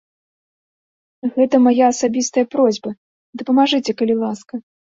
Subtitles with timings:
[1.35, 2.89] Гэта мая асабістая просьба,
[3.43, 4.53] дапамажыце, калі ласка.